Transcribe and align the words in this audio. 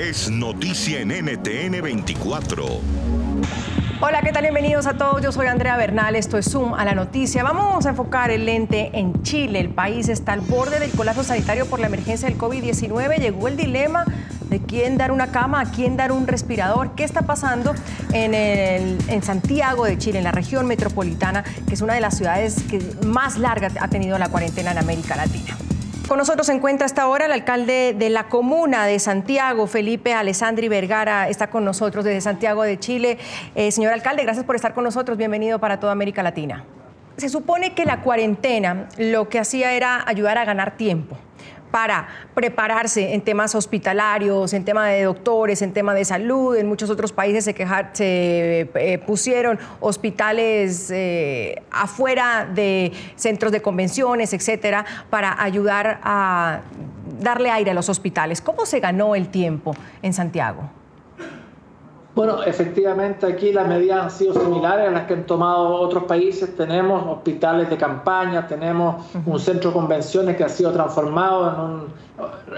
es 0.00 0.30
noticia 0.30 1.00
en 1.00 1.08
NTN 1.08 1.82
24. 1.82 2.64
Hola, 4.00 4.22
¿qué 4.22 4.32
tal? 4.32 4.44
Bienvenidos 4.44 4.86
a 4.86 4.94
todos. 4.94 5.20
Yo 5.20 5.30
soy 5.30 5.46
Andrea 5.46 5.76
Bernal, 5.76 6.16
esto 6.16 6.38
es 6.38 6.50
Zoom 6.50 6.72
a 6.72 6.86
la 6.86 6.94
noticia. 6.94 7.42
Vamos 7.42 7.84
a 7.84 7.90
enfocar 7.90 8.30
el 8.30 8.46
lente 8.46 8.90
en 8.94 9.22
Chile. 9.22 9.60
El 9.60 9.68
país 9.68 10.08
está 10.08 10.32
al 10.32 10.40
borde 10.40 10.80
del 10.80 10.90
colapso 10.92 11.22
sanitario 11.22 11.66
por 11.66 11.80
la 11.80 11.88
emergencia 11.88 12.30
del 12.30 12.38
COVID-19. 12.38 13.18
Llegó 13.18 13.46
el 13.46 13.58
dilema 13.58 14.06
de 14.48 14.60
quién 14.60 14.96
dar 14.96 15.12
una 15.12 15.26
cama, 15.32 15.60
a 15.60 15.70
quién 15.70 15.98
dar 15.98 16.12
un 16.12 16.26
respirador. 16.26 16.94
¿Qué 16.94 17.04
está 17.04 17.22
pasando 17.22 17.74
en, 18.14 18.32
en 18.34 19.22
Santiago 19.22 19.84
de 19.84 19.98
Chile, 19.98 20.16
en 20.16 20.24
la 20.24 20.32
región 20.32 20.66
metropolitana, 20.66 21.44
que 21.68 21.74
es 21.74 21.82
una 21.82 21.92
de 21.92 22.00
las 22.00 22.16
ciudades 22.16 22.62
que 22.70 22.80
más 23.04 23.36
larga 23.36 23.68
ha 23.78 23.88
tenido 23.88 24.18
la 24.18 24.30
cuarentena 24.30 24.70
en 24.70 24.78
América 24.78 25.14
Latina? 25.14 25.58
Con 26.10 26.18
nosotros 26.18 26.48
se 26.48 26.52
encuentra 26.52 26.86
hasta 26.86 27.02
ahora 27.02 27.26
el 27.26 27.30
alcalde 27.30 27.94
de 27.96 28.10
la 28.10 28.24
comuna 28.24 28.84
de 28.84 28.98
Santiago, 28.98 29.68
Felipe 29.68 30.12
Alessandri 30.12 30.66
Vergara, 30.66 31.28
está 31.28 31.50
con 31.50 31.64
nosotros 31.64 32.04
desde 32.04 32.20
Santiago 32.20 32.64
de 32.64 32.80
Chile. 32.80 33.16
Eh, 33.54 33.70
señor 33.70 33.92
alcalde, 33.92 34.24
gracias 34.24 34.44
por 34.44 34.56
estar 34.56 34.74
con 34.74 34.82
nosotros. 34.82 35.16
Bienvenido 35.16 35.60
para 35.60 35.78
toda 35.78 35.92
América 35.92 36.24
Latina. 36.24 36.64
Se 37.16 37.28
supone 37.28 37.74
que 37.74 37.84
la 37.84 38.00
cuarentena 38.00 38.88
lo 38.98 39.28
que 39.28 39.38
hacía 39.38 39.72
era 39.72 40.02
ayudar 40.04 40.36
a 40.36 40.44
ganar 40.44 40.76
tiempo 40.76 41.16
para 41.70 42.08
prepararse 42.34 43.14
en 43.14 43.20
temas 43.20 43.54
hospitalarios, 43.54 44.52
en 44.52 44.64
tema 44.64 44.86
de 44.86 45.04
doctores, 45.04 45.62
en 45.62 45.72
tema 45.72 45.94
de 45.94 46.04
salud. 46.04 46.56
En 46.56 46.68
muchos 46.68 46.90
otros 46.90 47.12
países 47.12 47.44
se, 47.44 47.54
quejar, 47.54 47.90
se 47.92 48.70
eh, 48.74 48.98
pusieron 49.06 49.58
hospitales 49.80 50.90
eh, 50.90 51.62
afuera 51.70 52.48
de 52.52 52.92
centros 53.16 53.52
de 53.52 53.62
convenciones, 53.62 54.32
etcétera, 54.32 54.84
para 55.10 55.42
ayudar 55.42 56.00
a 56.02 56.60
darle 57.20 57.50
aire 57.50 57.70
a 57.70 57.74
los 57.74 57.88
hospitales. 57.88 58.40
¿Cómo 58.40 58.66
se 58.66 58.80
ganó 58.80 59.14
el 59.14 59.28
tiempo 59.28 59.74
en 60.02 60.12
Santiago? 60.12 60.79
Bueno, 62.12 62.42
efectivamente 62.42 63.24
aquí 63.24 63.52
las 63.52 63.68
medidas 63.68 64.02
han 64.02 64.10
sido 64.10 64.34
similares 64.34 64.88
a 64.88 64.90
las 64.90 65.06
que 65.06 65.14
han 65.14 65.26
tomado 65.26 65.68
otros 65.68 66.04
países. 66.04 66.56
Tenemos 66.56 67.04
hospitales 67.06 67.70
de 67.70 67.76
campaña, 67.76 68.48
tenemos 68.48 69.06
un 69.24 69.38
centro 69.38 69.70
de 69.70 69.74
convenciones 69.74 70.36
que 70.36 70.42
ha 70.42 70.48
sido 70.48 70.72
transformado 70.72 71.48
en 71.54 71.60
un, 71.60 71.86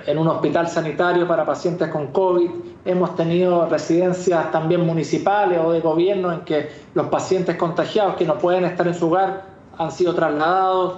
en 0.06 0.18
un 0.18 0.28
hospital 0.28 0.68
sanitario 0.68 1.28
para 1.28 1.44
pacientes 1.44 1.88
con 1.88 2.06
COVID. 2.08 2.50
Hemos 2.86 3.14
tenido 3.14 3.68
residencias 3.68 4.50
también 4.50 4.86
municipales 4.86 5.60
o 5.62 5.70
de 5.70 5.80
gobierno 5.80 6.32
en 6.32 6.40
que 6.40 6.70
los 6.94 7.08
pacientes 7.08 7.56
contagiados 7.56 8.16
que 8.16 8.24
no 8.24 8.38
pueden 8.38 8.64
estar 8.64 8.88
en 8.88 8.94
su 8.94 9.08
hogar 9.08 9.44
han 9.76 9.92
sido 9.92 10.14
trasladados. 10.14 10.94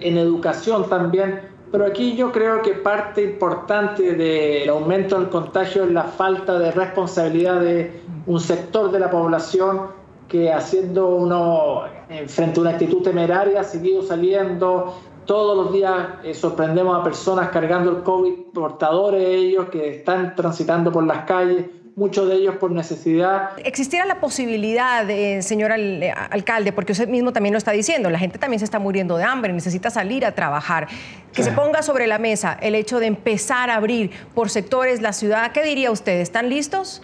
En 0.00 0.18
educación 0.18 0.90
también 0.90 1.53
pero 1.74 1.86
aquí 1.86 2.14
yo 2.14 2.30
creo 2.30 2.62
que 2.62 2.74
parte 2.74 3.20
importante 3.20 4.14
del 4.14 4.68
aumento 4.68 5.18
del 5.18 5.28
contagio 5.28 5.82
es 5.82 5.90
la 5.90 6.04
falta 6.04 6.56
de 6.56 6.70
responsabilidad 6.70 7.60
de 7.60 8.00
un 8.26 8.38
sector 8.38 8.92
de 8.92 9.00
la 9.00 9.10
población 9.10 9.88
que 10.28 10.52
haciendo 10.52 11.08
uno 11.08 11.82
eh, 12.08 12.28
frente 12.28 12.60
a 12.60 12.62
una 12.62 12.70
actitud 12.70 13.02
temeraria 13.02 13.62
ha 13.62 13.64
seguido 13.64 14.04
saliendo. 14.04 14.94
Todos 15.24 15.56
los 15.56 15.72
días 15.72 16.10
eh, 16.22 16.32
sorprendemos 16.32 16.96
a 16.96 17.02
personas 17.02 17.48
cargando 17.48 17.90
el 17.90 18.04
COVID, 18.04 18.52
portadores 18.54 19.26
ellos 19.26 19.68
que 19.68 19.96
están 19.96 20.36
transitando 20.36 20.92
por 20.92 21.02
las 21.02 21.24
calles 21.24 21.66
muchos 21.96 22.28
de 22.28 22.36
ellos 22.36 22.56
por 22.56 22.72
necesidad. 22.72 23.50
¿Existiera 23.58 24.04
la 24.04 24.20
posibilidad, 24.20 25.08
eh, 25.08 25.42
señor 25.42 25.72
eh, 25.72 26.12
alcalde, 26.30 26.72
porque 26.72 26.92
usted 26.92 27.08
mismo 27.08 27.32
también 27.32 27.52
lo 27.52 27.58
está 27.58 27.72
diciendo, 27.72 28.10
la 28.10 28.18
gente 28.18 28.38
también 28.38 28.58
se 28.58 28.64
está 28.64 28.78
muriendo 28.78 29.16
de 29.16 29.24
hambre, 29.24 29.52
necesita 29.52 29.90
salir 29.90 30.26
a 30.26 30.32
trabajar, 30.32 30.88
que 31.32 31.42
se 31.42 31.52
ponga 31.52 31.82
sobre 31.82 32.06
la 32.06 32.18
mesa 32.18 32.56
el 32.60 32.74
hecho 32.74 33.00
de 33.00 33.06
empezar 33.06 33.70
a 33.70 33.76
abrir 33.76 34.10
por 34.34 34.50
sectores 34.50 35.02
la 35.02 35.12
ciudad? 35.12 35.52
¿Qué 35.52 35.62
diría 35.62 35.90
usted? 35.90 36.20
¿Están 36.20 36.48
listos? 36.48 37.02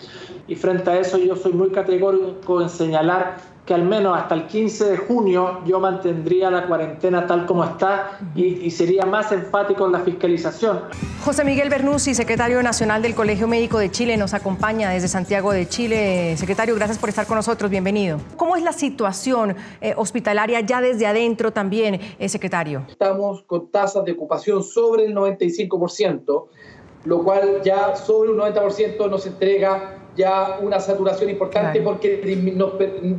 Y 0.50 0.56
frente 0.56 0.90
a 0.90 0.98
eso 0.98 1.16
yo 1.16 1.36
soy 1.36 1.52
muy 1.52 1.70
categórico 1.70 2.60
en 2.60 2.68
señalar 2.68 3.36
que 3.64 3.72
al 3.72 3.84
menos 3.84 4.18
hasta 4.18 4.34
el 4.34 4.48
15 4.48 4.84
de 4.84 4.96
junio 4.96 5.60
yo 5.64 5.78
mantendría 5.78 6.50
la 6.50 6.66
cuarentena 6.66 7.24
tal 7.24 7.46
como 7.46 7.62
está 7.62 8.18
y, 8.34 8.68
sería 8.72 9.06
más 9.06 9.30
enfático 9.30 9.86
en 9.86 9.92
la 9.92 10.00
fiscalización. 10.00 10.80
José 11.24 11.44
Miguel 11.44 11.68
Bernuzzi, 11.68 12.16
secretario 12.16 12.60
nacional 12.64 13.00
del 13.00 13.14
Colegio 13.14 13.46
Médico 13.46 13.78
de 13.78 13.92
Chile, 13.92 14.16
nos 14.16 14.34
acompaña 14.34 14.90
desde 14.90 15.06
Santiago 15.06 15.52
de 15.52 15.68
Chile. 15.68 16.36
Secretario, 16.36 16.74
gracias 16.74 16.98
por 16.98 17.10
estar 17.10 17.28
con 17.28 17.36
nosotros, 17.36 17.70
bienvenido. 17.70 18.18
¿Cómo 18.36 18.56
es 18.56 18.64
la 18.64 18.72
situación 18.72 19.54
eh, 19.80 19.94
hospitalaria 19.96 20.62
ya 20.62 20.80
desde 20.80 21.06
adentro 21.06 21.52
también, 21.52 22.00
eh, 22.18 22.28
secretario? 22.28 22.86
Estamos 22.88 23.44
con 23.44 23.70
tasas 23.70 24.04
de 24.04 24.10
ocupación 24.10 24.64
sobre 24.64 25.04
el 25.04 25.14
95%, 25.14 26.46
lo 27.04 27.22
cual 27.22 27.62
ya 27.62 27.94
sobre 27.94 28.30
un 28.30 28.38
90% 28.38 29.08
nos 29.08 29.26
entrega 29.26 29.99
ya 30.16 30.58
una 30.60 30.80
saturación 30.80 31.30
importante 31.30 31.80
porque 31.80 32.16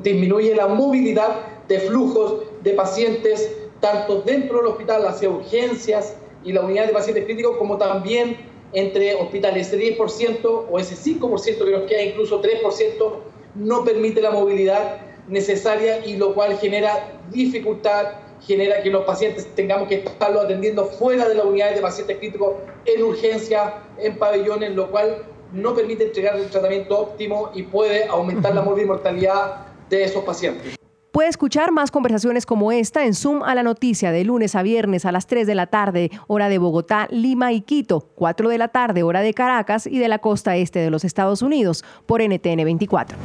disminuye 0.03 0.55
la 0.55 0.67
movilidad 0.67 1.39
de 1.67 1.79
flujos 1.79 2.43
de 2.63 2.73
pacientes, 2.73 3.57
tanto 3.79 4.21
dentro 4.21 4.57
del 4.57 4.67
hospital 4.67 5.05
hacia 5.07 5.29
urgencias 5.29 6.15
y 6.43 6.51
la 6.51 6.61
unidad 6.61 6.87
de 6.87 6.93
pacientes 6.93 7.25
críticos, 7.25 7.57
como 7.57 7.77
también 7.77 8.37
entre 8.73 9.15
hospitales. 9.15 9.67
Ese 9.67 9.97
10% 9.97 10.65
o 10.69 10.79
ese 10.79 10.95
5% 10.95 11.65
que 11.65 11.71
nos 11.71 11.83
queda, 11.83 12.03
incluso 12.03 12.41
3%, 12.41 13.13
no 13.55 13.83
permite 13.83 14.21
la 14.21 14.31
movilidad 14.31 14.97
necesaria 15.27 16.05
y 16.05 16.17
lo 16.17 16.33
cual 16.33 16.57
genera 16.57 17.19
dificultad, 17.31 18.13
genera 18.41 18.81
que 18.81 18.89
los 18.89 19.03
pacientes 19.03 19.47
tengamos 19.55 19.87
que 19.87 19.95
estarlo 19.95 20.41
atendiendo 20.41 20.85
fuera 20.85 21.27
de 21.29 21.35
las 21.35 21.45
unidades 21.45 21.75
de 21.75 21.81
pacientes 21.81 22.17
críticos, 22.17 22.55
en 22.85 23.03
urgencia, 23.03 23.83
en 23.99 24.17
pabellones, 24.17 24.71
lo 24.71 24.89
cual 24.89 25.23
no 25.51 25.75
permite 25.75 26.05
entregar 26.05 26.35
el 26.37 26.49
tratamiento 26.49 26.99
óptimo 26.99 27.51
y 27.53 27.63
puede 27.63 28.07
aumentar 28.07 28.53
la 28.55 28.61
mortalidad 28.61 29.67
de 29.89 30.03
esos 30.03 30.23
pacientes. 30.23 30.75
Puede 31.11 31.27
escuchar 31.27 31.73
más 31.73 31.91
conversaciones 31.91 32.45
como 32.45 32.71
esta 32.71 33.05
en 33.05 33.13
Zoom 33.13 33.43
a 33.43 33.53
la 33.53 33.63
noticia 33.63 34.13
de 34.13 34.23
lunes 34.23 34.55
a 34.55 34.63
viernes 34.63 35.05
a 35.05 35.11
las 35.11 35.27
3 35.27 35.45
de 35.45 35.55
la 35.55 35.67
tarde, 35.67 36.09
hora 36.27 36.47
de 36.47 36.57
Bogotá, 36.57 37.09
Lima 37.11 37.51
y 37.51 37.61
Quito, 37.61 37.99
4 38.15 38.47
de 38.47 38.57
la 38.57 38.69
tarde, 38.69 39.03
hora 39.03 39.19
de 39.19 39.33
Caracas 39.33 39.87
y 39.87 39.99
de 39.99 40.07
la 40.07 40.19
costa 40.19 40.55
este 40.55 40.79
de 40.79 40.89
los 40.89 41.03
Estados 41.03 41.41
Unidos, 41.41 41.83
por 42.05 42.21
NTN 42.21 42.63
24. 42.63 43.17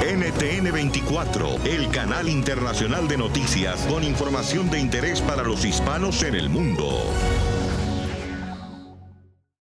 NTN 0.00 0.72
24, 0.72 1.48
el 1.64 1.90
canal 1.90 2.28
internacional 2.28 3.08
de 3.08 3.16
noticias 3.16 3.84
con 3.90 4.04
información 4.04 4.70
de 4.70 4.78
interés 4.78 5.20
para 5.20 5.42
los 5.42 5.64
hispanos 5.64 6.22
en 6.22 6.36
el 6.36 6.48
mundo. 6.48 6.88